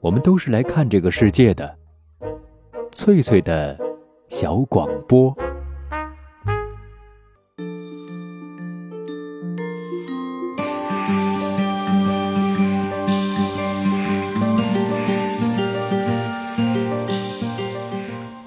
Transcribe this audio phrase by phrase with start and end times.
[0.00, 1.76] 我们都是来看这个世界的。
[2.92, 3.76] 翠翠的
[4.28, 5.36] 小广播。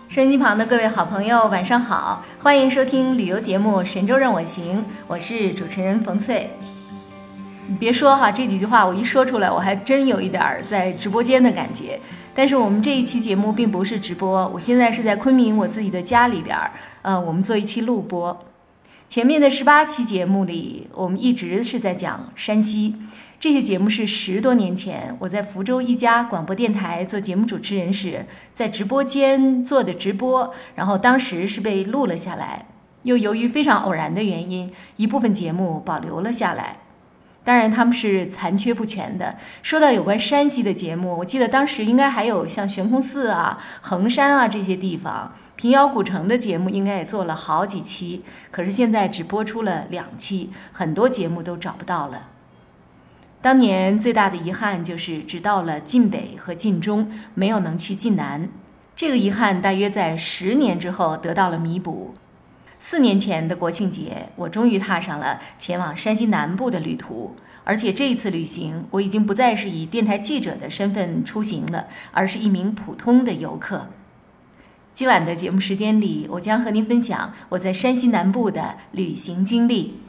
[0.07, 6.49] 收音机旁的各位好朋友，晚上好，欢迎收听旅游节目《神州任我行》，我是主持人冯翠。
[7.82, 12.00] 别说哈，这几句话我一说出来，我还真有一点儿在直播间的感觉。
[12.36, 18.46] 但是我们这一期节目并不是直播，我现在是在昆明我自己的家里边儿，呃，我们做一期录播。
[19.10, 22.97] 前面的十八期节目里，我们一直是在讲山西。
[23.39, 32.67] 这些节目是十多年前我在福州一家广播电台做节目主持人时，在直播间做的直播，然后当时是被录了下来，
[33.02, 36.80] 又由于非常偶然的原因，一部分节目保留了下来。
[37.44, 39.36] 当然，他们是残缺不全的。
[39.63, 52.27] 说到有关山西的节目，我记得当时应该还有像悬空寺啊、衡山啊这些地方，平遥古城的节目应该也做了好几期，可是现在只播出了两期，很多节目都找不到了。
[53.41, 58.47] 当年最大的遗憾就是只到了晋北和晋中，没有能去晋南。
[58.95, 62.13] 这个遗憾大约在十年之后得到了弥补。
[62.83, 73.89] 四年前的国庆节，我终于踏上了前往山西南部的旅途，而且这一次旅行，我已经不再是以电台记者的身份出行了，而是一名普通的游客。
[74.95, 79.99] 今晚的节目时间里，我将和您分享我在山西南部的旅行经历。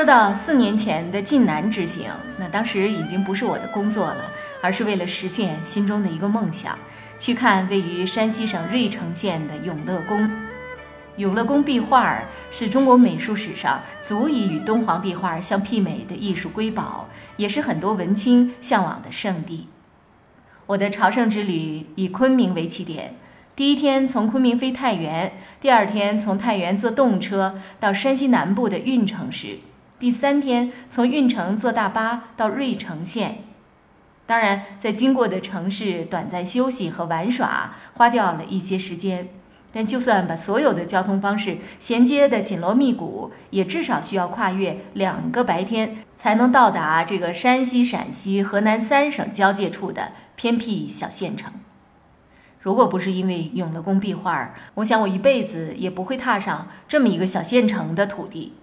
[0.00, 6.74] 说到四年前的晋南之行，那当时已经不是我的工作了，而是为了实现心中的一个梦想，
[7.18, 10.30] 去看位于山西省芮城县的永乐宫。
[11.18, 12.18] 永乐宫壁画
[12.50, 19.68] 是中国美术史上足以与敦煌壁画相媲美的艺术瑰宝，也是很多文青向往的圣地。
[20.64, 23.16] 我的朝圣之旅以昆明为起点，
[23.54, 29.58] 第一天从昆明飞太原，第二天从太原坐动车到山西南部的运城市。
[30.00, 33.44] 第三天，从运城坐大巴到芮城县。
[34.24, 39.28] 当然，在经过的城市短暂休息和玩耍，花掉了一些时间。
[39.70, 51.52] 但就算把所有的交通方式衔接的紧锣密鼓，也至少需要跨越两个白天，才能到达这个山西、陕西、河南三省交界处的偏僻小县城。
[52.58, 58.54] 如果不是因为永乐宫壁画，我想我一辈子也不会踏上这么一个小县城的土地。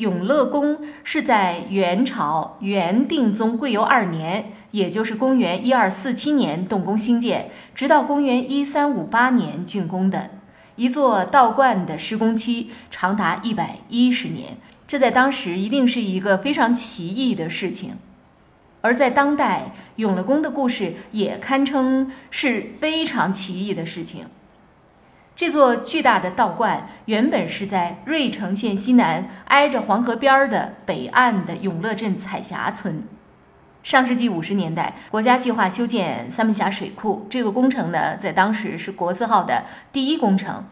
[0.00, 10.30] 永乐宫是在元朝元定宗贵由二年，也就是公元一二四七年动工兴建，直到公元一三五八年竣工的
[10.76, 14.56] 一座道观的施工期长达一百一十年。
[14.88, 17.96] 这在当时一定是一个非常奇异的事情，
[18.80, 24.24] 而在当代，永乐宫的故事也堪称是非常奇异的事情。
[25.40, 33.02] 这座巨大的道观原本是在芮城县西南，挨着黄河边儿的北岸的永乐镇彩霞村。
[33.82, 40.66] 上世纪五十年代，国家计划修建三门峡水库，这个工程呢，在当时是国字号的第一工程，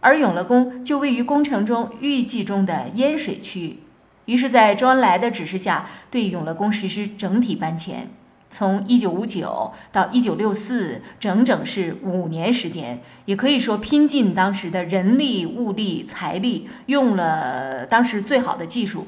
[0.00, 3.84] 而永乐宫就位于工程中预计中的淹水区。
[4.24, 8.10] 于是，在周恩来的指示下，对永乐宫实施整体搬迁。
[8.50, 19.06] 从一九五九到一九六四，整整是五年时间，也可以说拼尽当时的人力、物力、财力，用了当时最好的技术，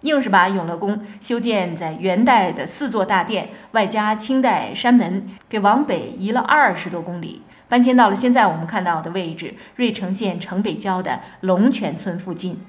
[0.00, 12.60] 硬是把永乐宫修建在元代的四座大殿，外加清代山门，给往北移了二十多公里，搬迁到了现在我们看到的位置——芮城县城北郊的龙泉村附近。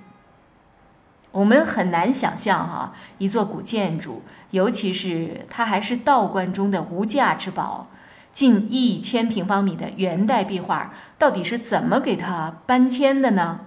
[1.31, 7.87] 我们很难想象哈，一座古建筑，尤其是它还是道观中的无价之宝，
[8.33, 13.61] 近一千平方米的元代壁画，到底是怎么给它搬迁的呢？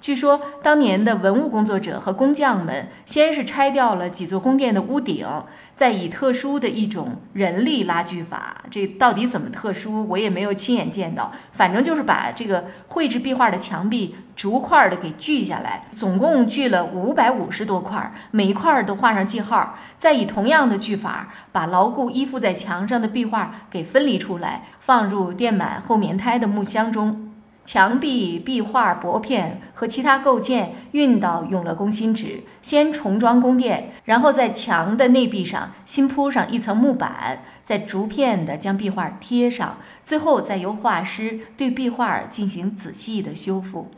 [0.00, 5.26] 据说当年的文物工作者和工匠们，先是拆掉了几座宫殿的屋顶，
[5.74, 11.32] 再以特殊的一种人力拉锯法，这到底怎么特殊，我也没有亲眼见到。
[11.52, 27.27] 反正就是把这个绘制壁画的墙壁逐块的给锯下来，总共锯了五百五十多块，每一块都画上记号，再以同样的锯法，把牢固依附在墙上的壁画给分离出来，放入垫满厚棉胎的木箱中。
[27.68, 43.90] 墙壁、壁画、薄片和其他构件运到永乐宫新址，先重装宫殿，然后在墙的内壁上新铺上一层木板，再逐片的将壁画贴上，最后再由画师对壁画进行仔细的修复。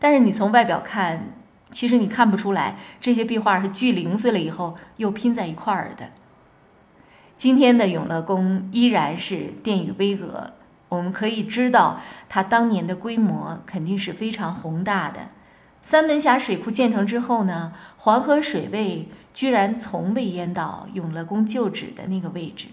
[0.00, 1.36] 但是你从外表看，
[1.70, 6.06] 其实你看不出来这些壁画是锯零碎了以后又拼在一块儿的。
[7.36, 10.48] 今天的永乐宫依然是殿宇巍峨，
[10.94, 15.28] 我们可以知道它当年的规模肯定是非常宏大的。
[15.82, 22.68] 三门峡水库建成之后呢，黄河水位居然从未淹到永乐宫旧址的那个位置。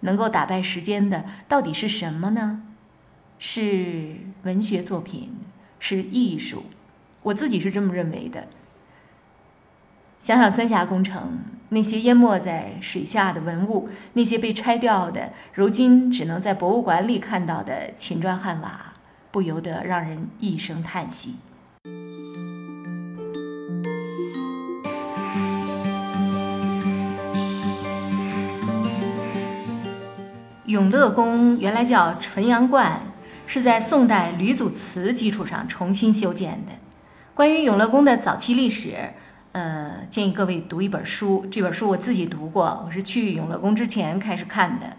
[0.00, 2.62] 能够打败时间的到底是什么呢？
[3.38, 5.36] 是文学作品，
[5.78, 6.64] 是艺术。
[7.22, 8.48] 我自己是这么认为的。
[10.18, 11.38] 想想三峡工程，
[11.74, 18.92] 那些淹没在水下的文物，那些被拆掉的，如今只能在博物馆里看到的秦砖汉瓦，
[19.30, 21.36] 不由得让人一声叹息。
[30.66, 33.00] 永乐宫原来叫纯阳观，
[33.46, 36.72] 是在宋代吕祖祠基础上重新修建的。
[37.32, 39.14] 关于永乐宫的早期历史。
[39.52, 41.44] 呃，建议各位读一本书。
[41.50, 44.86] 这本书我自己读过，我是去永乐宫之前开始看的，《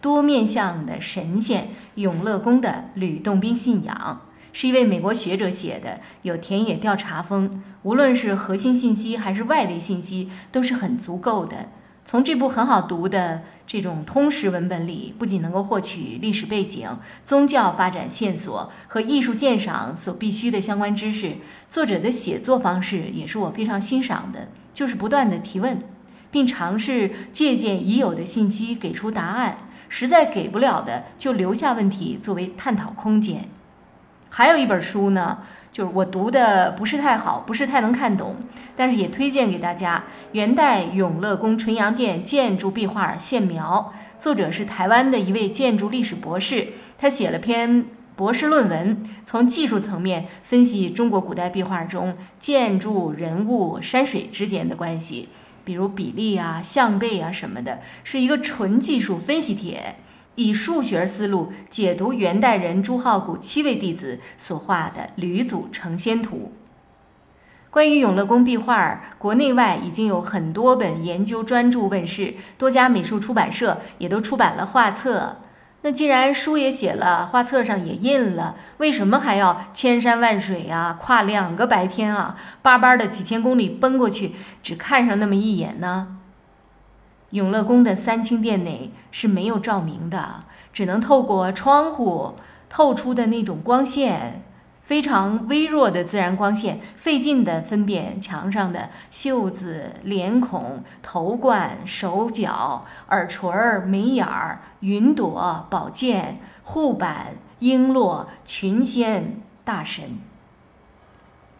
[0.00, 4.20] 多面向的神仙：永乐宫的吕洞宾信仰》，
[4.52, 7.62] 是一位美国学者写的，有田野调查风。
[7.82, 11.68] 无论是核心信息还是外围信息，都是很足够的。
[12.04, 13.42] 从这部很好读的
[13.72, 21.36] 这种通识文本里，不仅能够获取历史背景、宗教发展线索和艺术鉴赏所必须的相关知识，
[21.68, 25.80] 作者的写作方式也是我非常欣赏的，就是不断的提问，
[26.32, 29.58] 并尝试借鉴已有的信息给出答案，
[29.88, 33.48] 实在给不了的就留下问题作为探讨空间。
[34.30, 35.38] 还有一本书呢。
[35.72, 38.34] 就是我读的不是太好，不是太能看懂，
[38.74, 40.02] 但是也推荐给大家。
[40.32, 47.84] 元代永乐宫纯阳殿建筑壁画线描，作者是台湾的一位建筑历史博士，他写了篇
[48.16, 55.28] 博士论文，从技术层面分析中国古代壁画中建筑、人物、山水之间的关系，
[55.64, 59.94] 比如比例啊、相背啊什么的，是一个纯技术分析帖。
[60.40, 66.52] 以数学思路解读元代人朱浩古七位弟子所画的《吕祖成仙图》。
[67.68, 75.36] 关于永乐宫壁画，国内外已经有很多本研究专著问世，多家美术出版社也都出版了画册。
[75.82, 84.32] 那既然书也写了，画册上也印了，为什么还要千山万水啊，跨两个白天啊，巴巴的几千公里奔过去，
[84.62, 86.16] 只看上那么一眼呢？
[87.30, 92.34] 永乐宫的三清殿内是没有照明的，只能透过窗户
[92.68, 94.42] 透出的那种光线，
[94.80, 103.52] 非常微弱的自然光线，费劲地分辨墙上的袖子、脸孔、头冠、手脚、耳垂、
[103.86, 110.18] 眉眼儿、云朵、宝剑、护板、璎珞、群仙、大神。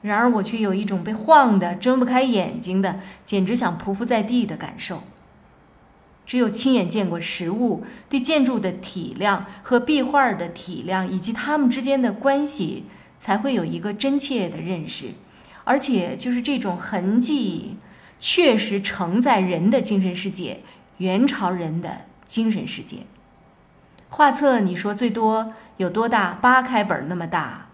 [0.03, 5.03] 然而，我却有一种被晃得睁不开眼睛的，简直想匍匐在地的感受。
[6.31, 12.85] 只有亲眼见过实物，对建筑的体量和壁画的体量以及它们之间的关系，
[13.19, 15.15] 才会有一个真切的认识。
[15.65, 17.79] 而且，就是这种痕迹，
[18.21, 20.61] 确实承载人的精神世界，
[20.99, 22.99] 元朝人的精神世界。
[24.09, 26.39] 画册，你说最多有多大？
[26.41, 27.71] 八开本那么大，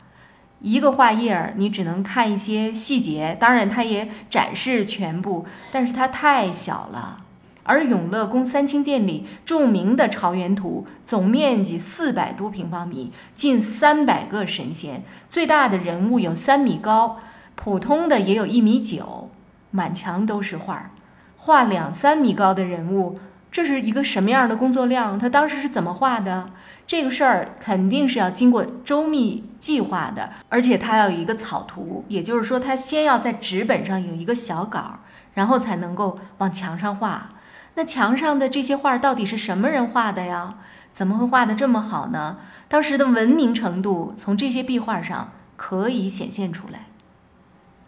[0.60, 7.24] 一个画页你只能看一些细节，当然它也展示全部，但是它太小了。
[7.66, 17.18] 而永乐宫三清殿里著名的《朝元图》，总面积四百多平方米，近三百个神仙，最大的人物有三米高，
[17.54, 19.28] 普通的也有一米九，
[19.72, 20.90] 满墙都是画儿，
[21.36, 23.18] 画两三米高的人物，
[23.50, 25.18] 这是一个什么样的工作量？
[25.18, 26.50] 他当时是怎么画的？
[26.86, 35.00] 这个事儿肯定是要经过周密计划的，而且他要有一个草图，也就是说，他先要在纸本上有一个小稿，
[35.34, 37.30] 然后才能够往墙上画。
[37.76, 40.56] 那墙上的这些画到底是什么人画的呀？
[40.92, 42.38] 怎么会画的这么好呢？
[42.68, 46.86] 当时的文明程度从这些壁画上可以显现出来。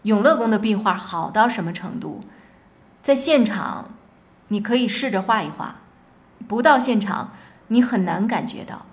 [0.02, 2.21] 永乐宫的壁画好到什么程度？
[3.02, 3.95] 在现场，
[4.49, 5.76] 你可以试着画一画；
[6.47, 7.33] 不到现场，
[7.68, 8.85] 你很难感觉到。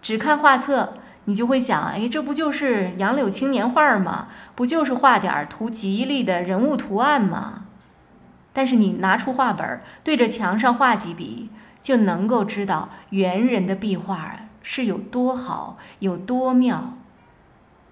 [0.00, 0.94] 只看画册，
[1.26, 4.28] 你就会想：哎，这不就是杨柳青年画吗？
[4.54, 7.64] 不就是画点图吉利的人物图案吗？
[8.58, 11.48] 但是你拿出画本，对着墙上画几笔，
[11.80, 14.34] 就能够知道猿人的壁画
[14.64, 16.94] 是有多好，有多妙。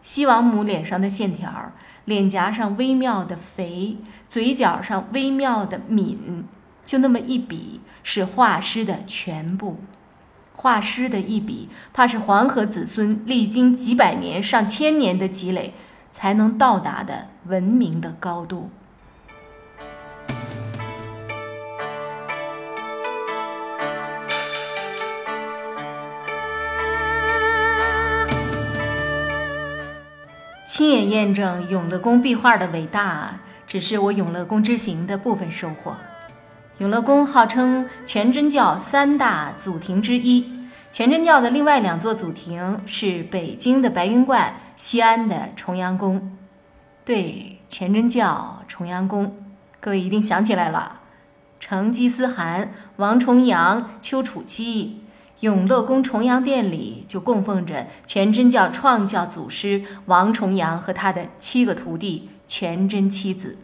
[0.03, 1.71] 西王母脸上的线条，
[2.05, 6.43] 脸颊上微妙的肥，嘴角上微妙的抿，
[6.85, 9.79] 就那么一笔，是画师的全部。
[10.57, 15.75] 画师的一笔，怕是黄河子孙历经几百年、上千年的积累
[16.11, 18.71] 才能到达的文明的高度。
[30.77, 35.97] 亲眼验证永乐宫壁画的伟大，只是我永乐宫之行的部分收获。
[36.77, 46.37] 永乐宫号称全真教三大祖庭之一，全真教的另外两座祖庭是北京的白云观、西安的重阳宫。
[47.07, 49.35] 对，全真教重阳宫，
[49.81, 51.01] 各位一定想起来了：
[51.59, 55.01] 成吉思汗、王重阳、丘处机。
[55.41, 63.59] 永乐宫重阳殿里就供奉着全真教创教祖师王重阳和他的七个徒弟全真七子。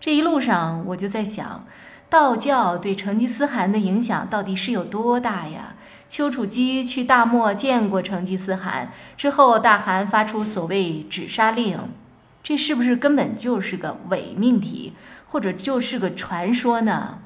[0.00, 1.66] 这一路上，我就在想。
[2.08, 5.76] 道教对成吉思汗的影响到底是有多大呀？
[6.08, 11.78] 丘处机去大漠见过成吉思汗之后，大汗发出所谓止杀令，
[12.42, 14.94] 这是不是根本就是个伪命题，
[15.28, 17.20] 或者就是个传说呢？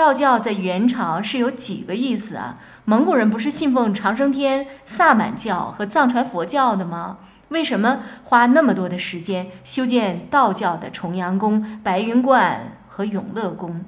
[0.00, 2.58] 道教在元朝是有几个意思啊？
[2.86, 7.18] 蒙古人不是信奉长生天、萨满教和藏传佛教的吗？
[7.50, 13.84] 为什么花那么多的时间修建道教的重阳宫、白云观和永乐宫？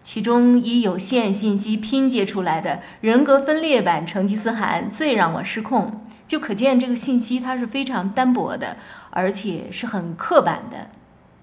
[0.00, 8.78] 其中以有限信息拼接出来的人格分裂版成吉思汗最让我失控，就可见这个信息它是非常单薄的，
[9.10, 10.88] 而且是很刻板的。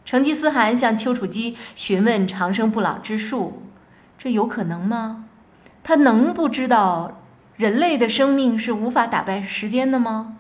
[0.03, 3.61] 成吉思汗向丘处机询问长生不老之术，
[4.17, 5.25] 这有可能吗？
[5.83, 7.19] 他能不知道
[7.55, 10.37] 人类的生命是无法打败时间的吗？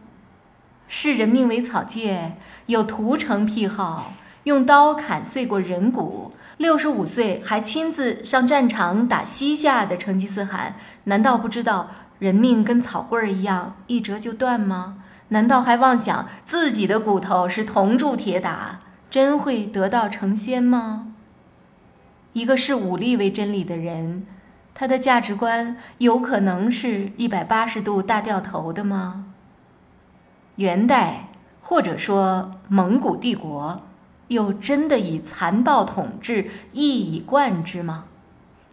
[0.87, 6.33] 视人命为草芥，有屠城癖好，用刀砍碎过人骨。
[6.57, 14.95] 六十五岁还亲自上战场打西夏的成吉思汗，难道不知道人命跟草棍儿一样一折就断吗？
[15.29, 18.79] 难道还妄想自己的骨头是铜铸铁打，
[19.09, 21.13] 真会得道成仙吗？
[22.37, 24.23] 一个视武力为真理的人，
[24.75, 29.25] 他的价值观有可能是一百八十度大掉头的吗？
[30.57, 31.29] 元代
[31.61, 33.81] 或者说蒙古帝国。
[34.27, 38.03] 又真的以残暴统治一以贯之吗？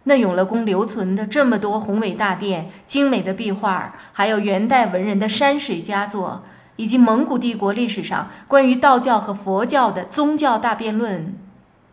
[0.03, 6.43] 那永乐宫留存的这么多宏伟大殿、精美的壁画，还有元代文人的山水佳作，
[6.75, 11.33] 以及蒙古帝国历史上关于道教和佛教的宗教大辩论，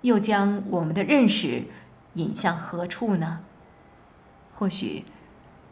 [0.03, 1.65] 又将我们的认识
[2.15, 3.41] 引向何处呢？
[4.55, 5.05] 或许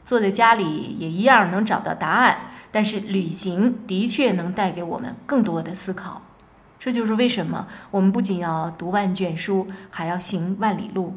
[0.05, 6.23] 坐在家里也一样能找到答案，但是旅行的确能带给我们更多的思考。
[6.79, 11.17] 这就是为什么我们不仅要读万卷书，还要行万里路。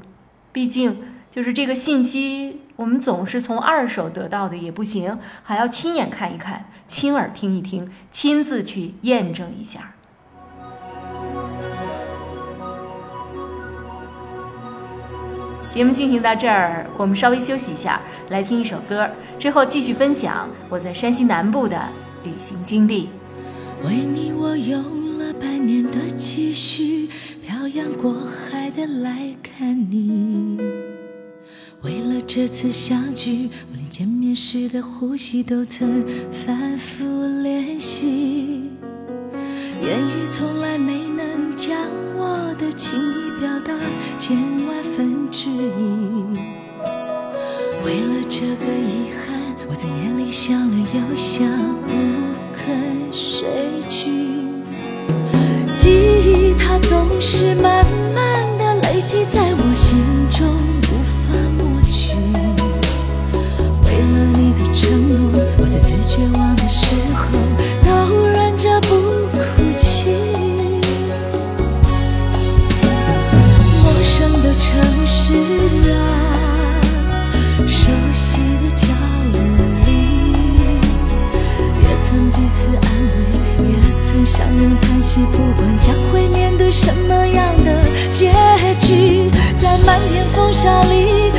[0.51, 0.97] 毕竟，
[1.31, 9.92] 就是这个信息，我们总是从二手得到的也不行，还要亲眼看一看，亲耳听一听，亲自去验证一下。
[15.73, 17.99] 节目进行到这儿，我们稍微休息一下，
[18.29, 21.81] 来听一首歌，之后继续分享我在山西南部的
[22.23, 23.09] 旅行经历。
[23.83, 27.09] 为你，我用了半年的积蓄，
[27.43, 30.59] 漂洋过海的来看你。
[31.81, 37.03] 为了这次相聚，我连见面时的呼吸都曾反复
[37.41, 38.69] 练习。
[39.81, 41.77] 言语从来没能将
[42.15, 43.73] 我的情意表达
[44.17, 44.35] 千
[44.67, 46.39] 万分之一。
[47.85, 51.47] 为了这个遗憾，我在夜里想了又想，
[51.85, 51.93] 不
[52.53, 53.47] 肯睡
[53.87, 54.09] 去。
[55.77, 59.99] 记忆它总是慢慢的累积在我心
[60.31, 60.47] 中，
[60.89, 60.91] 无
[61.21, 62.15] 法抹去。
[63.85, 64.81] 为了你的承
[65.31, 67.21] 诺，我在最绝望的时候
[67.85, 67.89] 都
[68.27, 69.02] 忍着不
[82.53, 82.87] 次安
[83.59, 85.19] 慰，也曾相拥叹息。
[85.31, 86.63] 不管将会面对。
[86.73, 88.33] 什么样的结
[88.79, 89.29] 局？
[89.61, 91.31] 在漫天风沙里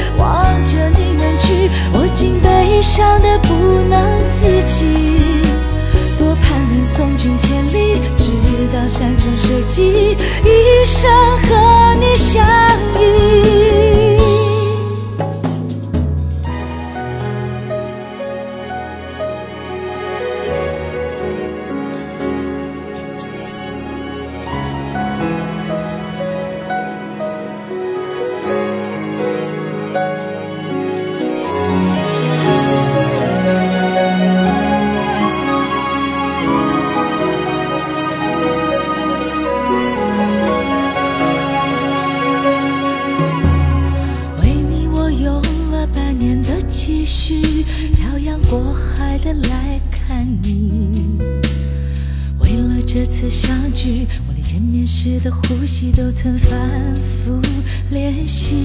[57.95, 58.57] 练习。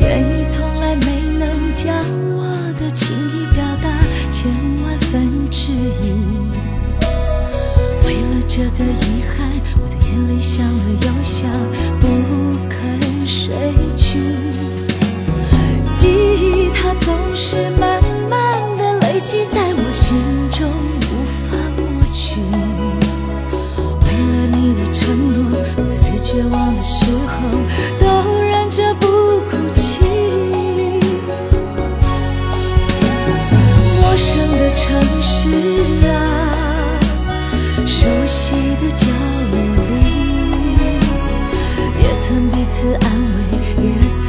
[0.00, 1.94] 言语从来没能将
[2.34, 2.46] 我
[2.80, 3.92] 的情意表达
[4.32, 4.50] 千
[4.82, 6.14] 万分之一。
[8.06, 11.50] 为了这个遗憾，我在眼里想了又想，
[12.00, 12.06] 不
[12.70, 13.52] 肯睡
[13.94, 14.18] 去。
[15.92, 17.68] 记忆它总是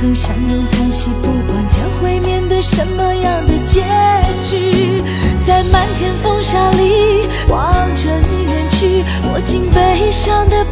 [0.03, 1.10] 曾相拥叹息。
[1.22, 3.86] 不管将会面对什么样的结
[4.50, 5.01] 局，
[5.48, 7.63] 在漫天风沙里望
[7.95, 10.62] 着你远去，我竟悲伤的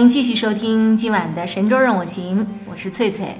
[0.00, 3.36] 您继续收听今晚的《神州任我行》，我是翠翠。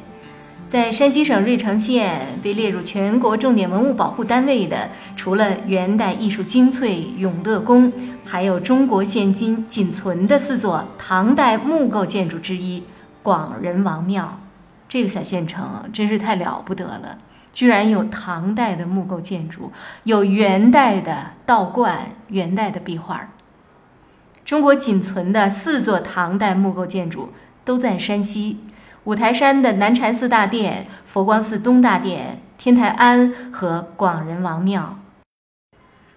[0.68, 7.90] 在山西省芮城县被列入全国重点文物保护单位的，除了元代艺术精粹永乐宫，
[8.27, 12.83] 还有中国现今仅存的四座唐代木构建筑之一
[13.23, 14.38] 广仁王庙。
[14.87, 17.16] 这个小县城真是太了不得了，
[17.55, 19.73] 居然有唐代的木构建筑，
[20.05, 23.31] 有元代的道观、元代的壁画。
[24.50, 27.28] 中国仅存的四座唐代木构建筑
[27.64, 28.58] 都在山西：
[29.04, 34.98] 五台山的南禅寺大殿、佛光寺东大殿、天台庵和广仁王庙。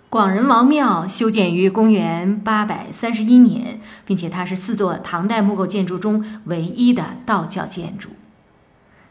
[0.10, 8.10] 广仁王庙修建于公元八百三十一年，并且它是四座唐代木构建筑中唯一的道教建筑。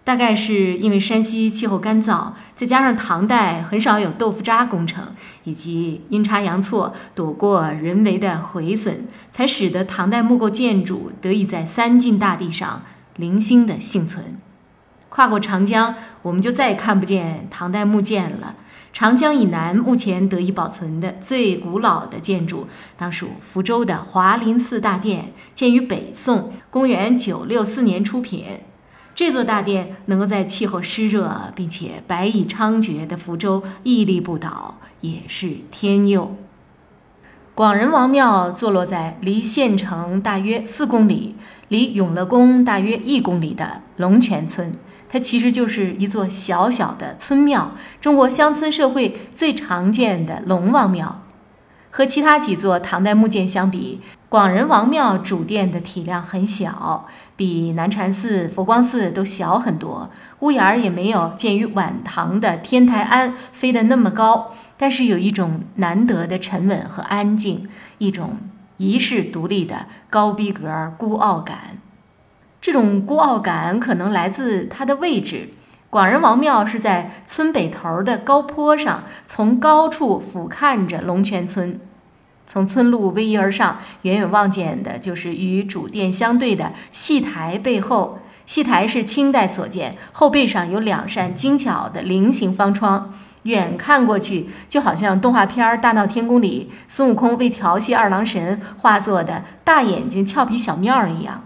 [0.05, 12.83] 大概是因为山西气候干燥，再加上唐代很少有豆腐渣工程，以及阴差阳错躲过人为的毁损，才使得唐代木构建筑得以在三晋大地上
[13.17, 14.37] 零星的幸存。
[15.09, 18.57] 跨过长江，我们就再也看不见唐代木建了。
[18.93, 28.45] 长江以南目前得以保存的最古老的建筑，当属福州的华林寺大殿，建于北宋，公元九六四年出品。
[29.15, 36.35] 这座大殿能够在气候湿热并且白蚁猖獗的福州屹立不倒，也是天佑。
[37.55, 41.35] 广仁王庙坐落在离县城大约四公里、
[41.69, 44.75] 离永乐宫大约一公里的龙泉村，
[45.11, 51.23] 它其实就是一座小小的村庙，中国乡村社会最常见的龙王庙。
[51.91, 54.01] 和其他几座唐代木建相比，
[54.33, 67.69] 广仁王庙主殿的体量很小，比南禅寺、佛光寺都小很多，屋檐儿也没有建于晚唐的天台庵飞得那么高，但是有一种难得的沉稳和安静，
[67.99, 68.39] 一种
[68.79, 71.77] 遗世独立的高逼格孤傲感。
[72.59, 75.51] 这种孤傲感可能来自它的位置。
[75.91, 81.79] 广仁王庙是在村北头的高坡上，从高处俯瞰着龙泉村。
[82.53, 88.19] 从村路逶迤而上，远远望见的就是与主殿相对的戏台背后。
[88.45, 101.45] 戏台是清代所建，后背上有两扇精巧的菱形方窗，远看过去就好像动画片《大闹天宫》里孙悟空为调戏二郎神化作的大眼睛俏皮小庙一样。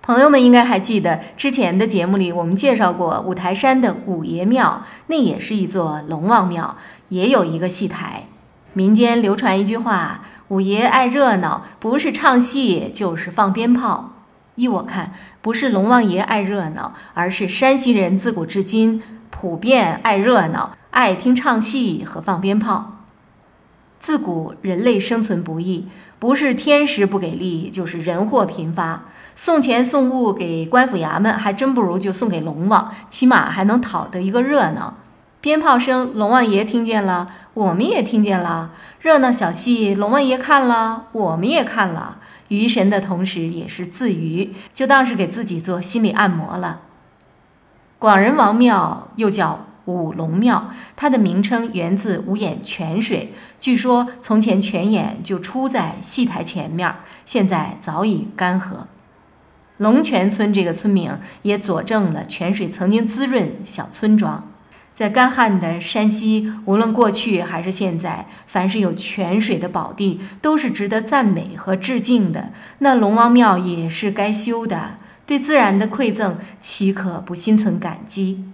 [0.00, 6.78] 朋友们应该还记得，之前的节目里我们介绍过五台山的五爷庙，那也是一座龙王庙，
[7.10, 8.28] 也有一个戏台。
[8.74, 14.12] 民间流传一句话：“五爷爱热闹，不是唱戏就是放鞭炮。”
[14.56, 22.98] 依我看，不是龙王爷爱热闹，而是山西人自古至今普遍爱热闹，爱听唱戏和放鞭炮。
[23.98, 25.86] 自古人类生存不易，
[26.18, 29.04] 不是天时不给力，就是人祸频发。
[29.34, 34.98] 送钱送物给官府衙门，还真不如就送给龙王，起码还能讨得一个热闹。
[35.42, 42.18] 鞭炮声，龙王爷听见了，我们也听见了；热闹小戏，龙王爷看了，我们也看了。
[42.46, 46.82] 娱神的同时也是自娱，就当是给自己做心理按摩了。
[47.98, 53.34] 广仁王庙又叫五龙庙，它的名称源自五眼泉水。
[53.58, 56.94] 据说从前泉眼就出在戏台前面，
[57.26, 58.86] 现在早已干涸。
[59.78, 64.51] 龙泉村这个村名也佐证了泉水曾经滋润小村庄。
[64.94, 72.50] 在干旱的山西，无论过去还是现在，凡是有泉水的宝地，都是值得赞美和致敬的。
[72.78, 74.98] 那龙王庙也是该修的。
[75.24, 78.44] 对自然的馈赠，岂可不心存感激？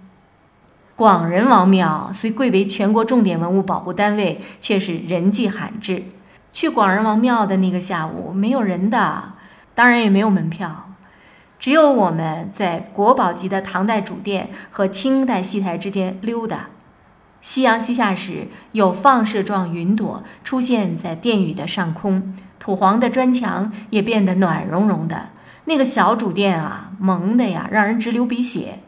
[0.95, 6.03] 广仁王庙虽贵为全国重点文物保护单位，却是人迹罕至。
[6.51, 9.33] 去广仁王庙的那个下午，没有人的，
[9.73, 10.88] 当然也没有门票。
[11.59, 16.69] 只有我们在国宝级的唐代主殿和清代戏台之间溜达。
[17.41, 25.29] 夕阳西下时，有放射状云朵出现在殿宇的上空，土黄的砖墙也变得暖融融的。
[25.65, 28.79] 那个小主殿啊，萌的呀，让人直流鼻血。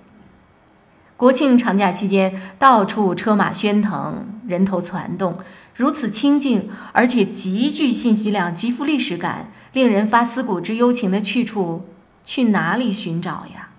[1.16, 5.38] 国庆长假期间，到处车马喧腾，人头攒动，
[5.76, 11.86] 如此清静，而且极具信息量，极富历史感，令人发思古之幽情的去处。
[12.24, 13.70] 去哪里寻找呀？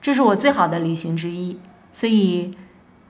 [0.00, 1.58] 这是我最好的旅行之一。
[1.92, 2.56] 所以，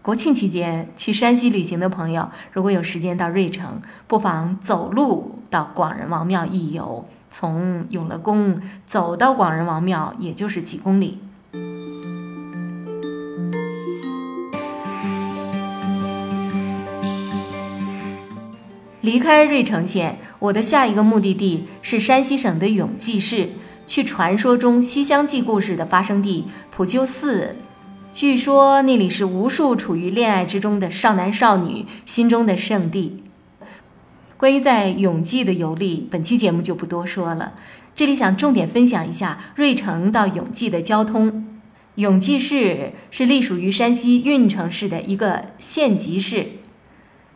[0.00, 7.06] 国庆期间去山西旅行的朋友，如果有时间到芮城，不妨走路到广仁王庙一游。
[7.30, 11.18] 从永乐宫走到广仁王庙，也就是几公里。
[19.02, 23.50] 离开芮城县，我的下一个目的地是山西省的永济市。
[23.88, 27.56] 去传说中《西厢记》故事的发生地普救寺，
[28.12, 33.24] 据说那里是无数处于恋爱之中的少男少女心中的圣地。
[34.36, 37.54] 关于在永济的游历，本期节目就不多说了。
[37.96, 41.58] 这里想重点分享一下芮城到永济的交通。
[41.94, 46.50] 永济市是隶属于山西运城市的一个县级市，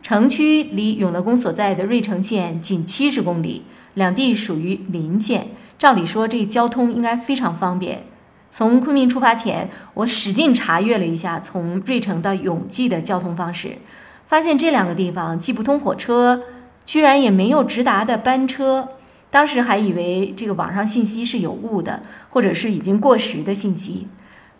[0.03, 3.63] 城区离永乐宫所在的芮城县仅七十公里，
[3.95, 5.47] 两地属于邻县。
[5.83, 8.05] 照理说，这交通应该非常方便。
[8.49, 13.79] 从昆明出发前，我使劲查阅了一下从芮城到永济的交通方式，
[14.25, 16.43] 发现这两个地方既不通火车，
[16.85, 18.91] 居然也没有直达的班车。
[19.29, 24.07] 当时还以为这个网上信息是有误的，或者是已经过时的信息。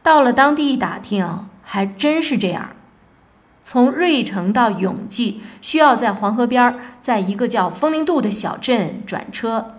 [0.01, 2.71] 到了当地一打听，还真是这样。
[3.63, 9.75] 从芮城到永济，需要在黄河边儿，在一个叫风铃渡的小镇转车。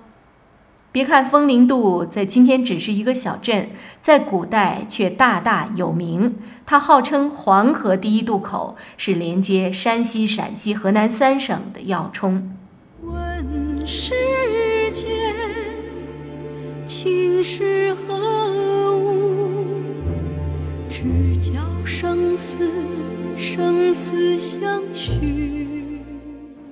[0.95, 6.37] 别看风陵渡在今天只是一个小镇，在古代却大大有名。
[6.65, 12.49] 它号称黄河第一渡口，是连接山西、陕西、河南三省的要冲。
[13.03, 14.15] 问世
[14.93, 15.05] 间
[16.87, 19.65] 情是何物？
[20.89, 21.03] 只
[21.37, 22.57] 教生死
[23.37, 25.99] 生死相许。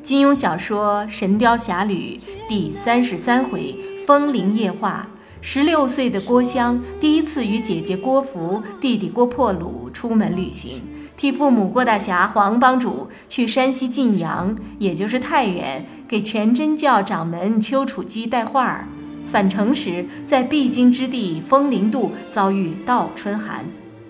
[0.01, 3.75] 金庸小说《神雕侠侣》第三十三回。
[4.07, 5.09] 风铃夜话，
[5.41, 10.83] 十六岁的郭襄第一次与姐姐郭芙、弟弟郭破虏出门旅行，
[11.17, 18.89] 替父母郭大侠、黄帮主去山西晋阳，也就是太原，给全真教掌门丘处机带话儿。
[19.31, 23.65] 返程时，在必经之地风铃渡遭遇倒春寒，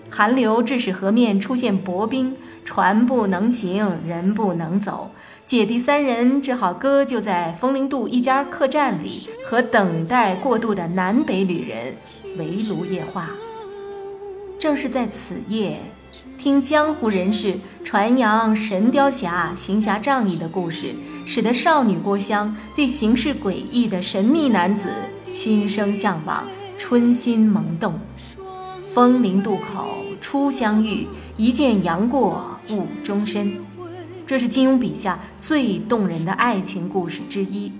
[0.09, 5.11] 寒流致使河面出现薄冰，船不能行，人不能走。
[5.53, 11.95] 姐弟三人只好搁就在风铃渡一家客栈里，和等待过渡的南北旅人
[12.39, 13.29] 围炉夜话。
[14.57, 15.79] 正是在此夜，
[16.39, 20.95] 听江湖人士传扬神雕侠行侠仗义的故事，
[21.27, 24.89] 使得少女郭襄对行事诡异的神秘男子
[25.35, 26.47] 心生向往，
[26.79, 27.99] 春心萌动。
[28.91, 31.05] 风铃渡口初相遇，
[31.37, 33.62] 一见杨过误终身。
[34.25, 37.71] 这是金庸笔下最动人的爱情故事之一。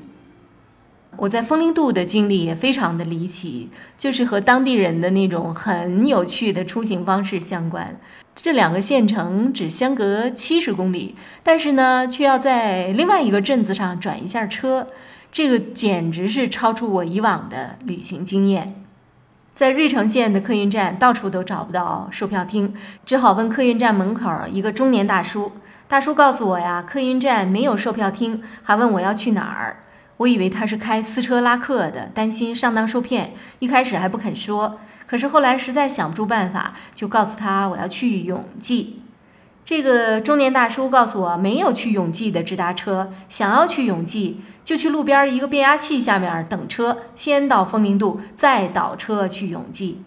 [1.17, 7.99] 我在风铃渡的经历也非常的离奇，就是和当地人的那种很有趣的出行方式相关。
[8.35, 14.87] 这两个县城只相隔七十公里，但是呢，却要在另外一个镇子上转一下车，
[15.31, 18.82] 这个简直是超出我以往的旅行经验。
[19.55, 22.73] 在芮城县的客运站，到处都找不到售票厅，
[23.05, 25.51] 只好问客运站门口一个中年大叔。
[25.87, 29.83] 大叔告诉我呀，客运站没有售票厅，还问我要去哪儿。
[30.17, 34.79] 我以为他是开私车拉客的，担心上当受骗，一开始还不肯说。
[35.05, 39.03] 可是后来实在想不出办法，就告诉他我要去永济。
[39.65, 50.01] 这个中年大叔告诉我，没有去永济的直达车，想要去永济，就去路边一个变压器下面等车，先到枫林渡，再倒车去永济。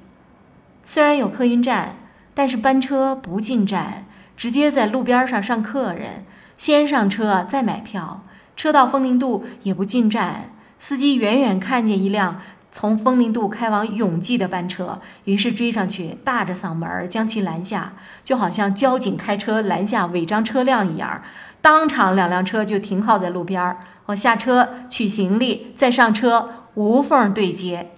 [0.85, 1.97] 虽然有客运站，
[2.35, 6.25] 但是班车不进站，直接在路边上上客人，
[6.57, 8.23] 先上车再买票。
[8.57, 12.40] 车到枫林渡也不进站，司机远远看见一辆。
[12.73, 21.23] 从枫林渡开往永济的班车，于是追上去，大着嗓门将其拦下，就好像交警开车拦下违章车辆一样。
[21.67, 27.91] 当场两辆车就停靠在路边儿，我下车取行李，再上车，无缝对接。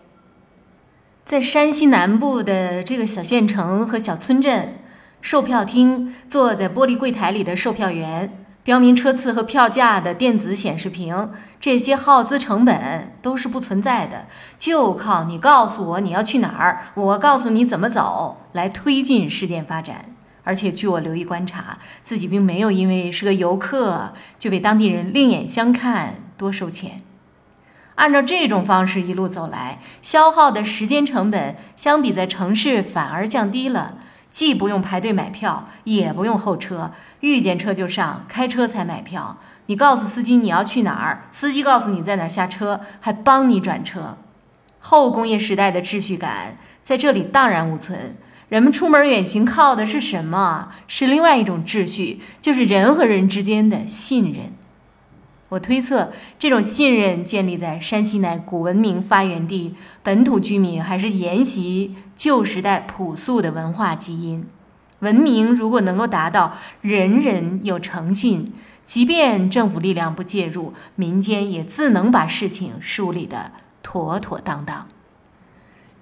[1.27, 4.79] 在山西南部的这个小县城和小村镇，
[5.21, 8.43] 售票厅坐在玻璃柜台里的售票员。
[8.63, 14.29] 标明车次和票价的电子显示屏，这些耗资成本都是不存在的，
[14.59, 20.07] 就靠你告诉我你要去哪儿，我告诉你怎么走来推进事件发展。
[20.49, 27.03] 而且据我留意观察，自己并没有因为是个游客就被当地人另眼相看，多收钱。
[27.97, 33.99] 按照这种方式一路走来，消耗的时间成本相比在城市反而降低了。
[34.31, 39.37] 既不用排队买票，也不用候车，遇见车就上，开车才买票。
[39.67, 44.17] 你告诉司机你要去哪儿，司机告诉你在哪儿下车，还帮你转车。
[44.79, 48.17] 后工业时代的秩序感在这里荡然无存。
[48.49, 50.71] 人们出门远行靠的是什么？
[50.87, 54.53] 是另外一种秩序，就是人和人之间的信任。
[55.51, 64.47] 我推测，这种信任建立在山西乃古文明发源地，本土居民还是沿袭旧时代朴素的文化基因。
[65.01, 74.89] 文明如果能够达到人人有诚信，即便政府力量不介入，民间也自能把事情梳理得妥妥当当。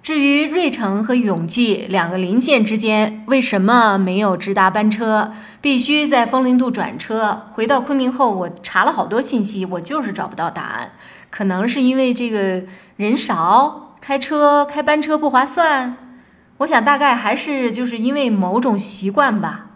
[0.07, 7.41] 至于芮城和永济两个邻县之间为什么没有直达班车，必须在枫林渡转车？
[7.51, 10.93] 回到昆明后，我查了好多信息，我就是找不到答案。
[11.29, 12.63] 可能是因为这个
[12.95, 15.97] 人少，开车开班车不划算。
[16.59, 19.71] 我想大概还是就是因为某种习惯吧。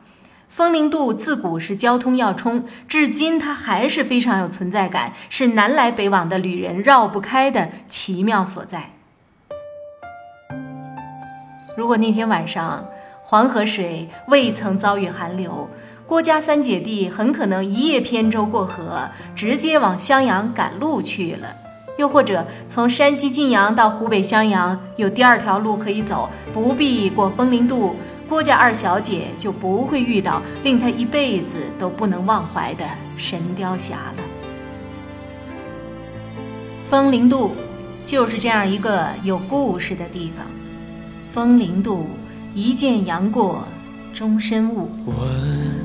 [0.47, 8.91] 枫林渡自古是交通要冲，至今它还是非常有存在感，是南来北往的旅人绕不开的奇妙所在。
[11.75, 12.85] 如果那天晚上
[13.23, 15.69] 黄河水未曾遭遇寒流，
[16.05, 21.47] 郭家三姐弟很可能一叶扁舟过河，直接往襄阳赶路去了。
[21.97, 27.95] 又或者从山西晋阳到湖北襄阳有第二条路可以走，不必过枫林渡，
[28.27, 34.23] 郭家二小姐就不会遇到令她一辈子都不能忘怀的神雕侠了。
[36.89, 37.55] 枫林渡
[38.03, 40.45] 就是这样一个有故事的地方。
[41.33, 42.05] 枫林渡，
[42.53, 43.63] 一见杨过，
[44.13, 44.89] 终身误。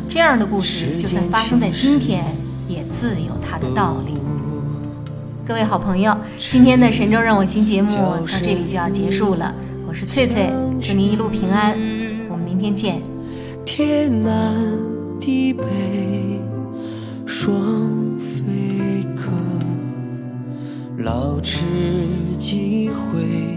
[0.08, 2.24] 这样的故事，就算发生在今天，
[2.66, 4.14] 也自有它的道理。
[5.46, 9.54] 各位好朋友，今天的神州任我行节目到这里就要结束了。
[9.86, 11.78] 我是翠翠，祝您一路平安，
[12.28, 13.00] 我们明天见。
[13.64, 14.52] 天南
[15.20, 15.62] 地北
[17.24, 17.54] 双
[18.18, 19.30] 飞客，
[20.98, 21.60] 老翅
[22.36, 23.55] 几回。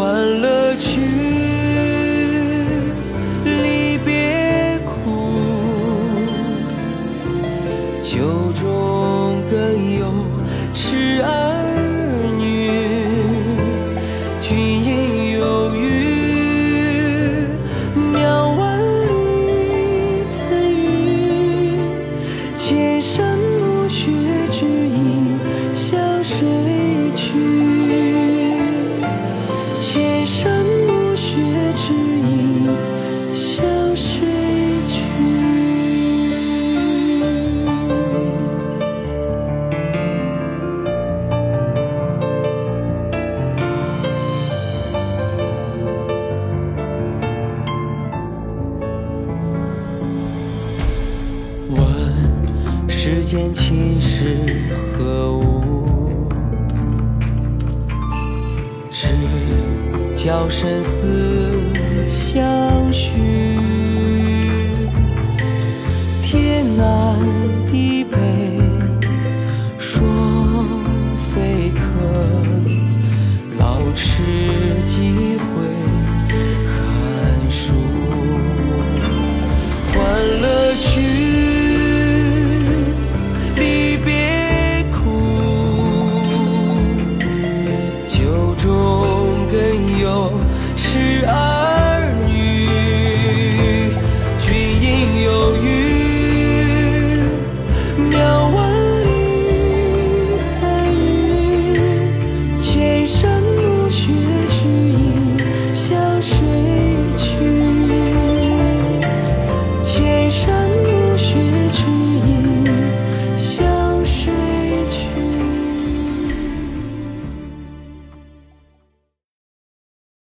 [0.00, 1.49] 欢乐曲，